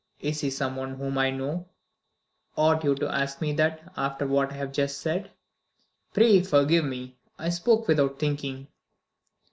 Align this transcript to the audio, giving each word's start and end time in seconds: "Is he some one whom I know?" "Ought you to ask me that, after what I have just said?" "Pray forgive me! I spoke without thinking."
"Is 0.19 0.41
he 0.41 0.49
some 0.49 0.77
one 0.77 0.95
whom 0.95 1.19
I 1.19 1.29
know?" 1.29 1.67
"Ought 2.57 2.83
you 2.83 2.95
to 2.95 3.13
ask 3.15 3.39
me 3.39 3.53
that, 3.53 3.93
after 3.95 4.25
what 4.25 4.49
I 4.49 4.55
have 4.55 4.71
just 4.71 4.97
said?" 4.99 5.29
"Pray 6.11 6.41
forgive 6.41 6.85
me! 6.85 7.17
I 7.37 7.49
spoke 7.49 7.87
without 7.87 8.17
thinking." 8.17 8.65